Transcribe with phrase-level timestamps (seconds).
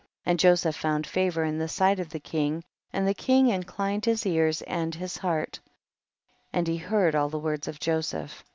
[0.25, 0.31] 53.
[0.31, 4.25] And Joseph found favor in the sight of the king, and the king inclined his
[4.25, 5.59] ears and his heart,
[6.51, 8.43] and he heard all the words of Joseph.